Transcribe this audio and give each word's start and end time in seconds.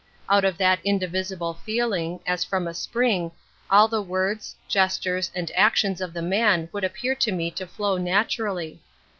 Out 0.27 0.43
of 0.43 0.57
that 0.57 0.79
indivisible 0.83 1.53
feeling, 1.53 2.21
as 2.25 2.43
from 2.43 2.67
a 2.67 2.73
spring, 2.73 3.31
all 3.69 3.87
the 3.87 4.01
words, 4.01 4.55
gestures, 4.67 5.29
and 5.35 5.51
actions 5.53 6.01
of 6.01 6.11
the 6.11 6.23
man 6.23 6.69
would 6.71 6.83
appear 6.83 7.13
to 7.13 7.31
me 7.31 7.51
to 7.51 7.67
flow 7.67 7.99
naturally. 7.99 8.81